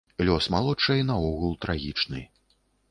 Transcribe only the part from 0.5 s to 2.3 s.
малодшай наогул трагічны.